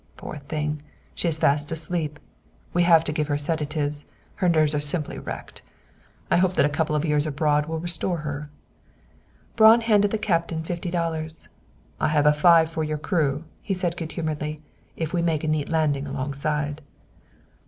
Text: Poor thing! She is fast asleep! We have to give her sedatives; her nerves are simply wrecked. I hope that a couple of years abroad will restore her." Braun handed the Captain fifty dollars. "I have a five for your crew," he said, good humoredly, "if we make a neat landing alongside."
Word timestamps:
Poor 0.17 0.37
thing! 0.37 0.81
She 1.13 1.27
is 1.27 1.37
fast 1.37 1.71
asleep! 1.71 2.19
We 2.73 2.81
have 2.81 3.03
to 3.03 3.11
give 3.11 3.27
her 3.27 3.37
sedatives; 3.37 4.05
her 4.37 4.49
nerves 4.49 4.73
are 4.73 4.79
simply 4.79 5.19
wrecked. 5.19 5.61
I 6.31 6.37
hope 6.37 6.55
that 6.55 6.65
a 6.65 6.69
couple 6.73 6.95
of 6.95 7.05
years 7.05 7.27
abroad 7.27 7.67
will 7.67 7.77
restore 7.77 8.17
her." 8.25 8.49
Braun 9.55 9.81
handed 9.81 10.09
the 10.09 10.17
Captain 10.17 10.63
fifty 10.63 10.89
dollars. 10.89 11.49
"I 11.99 12.07
have 12.07 12.25
a 12.25 12.33
five 12.33 12.67
for 12.67 12.83
your 12.83 12.97
crew," 12.97 13.43
he 13.61 13.75
said, 13.75 13.95
good 13.95 14.13
humoredly, 14.13 14.63
"if 14.97 15.13
we 15.13 15.21
make 15.21 15.43
a 15.43 15.47
neat 15.47 15.69
landing 15.69 16.07
alongside." 16.07 16.81